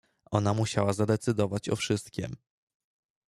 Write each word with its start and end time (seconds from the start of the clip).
"Ona 0.31 0.53
musiała 0.53 0.93
zadecydować 0.93 1.69
o 1.69 1.75
wszystkiem." 1.75 2.35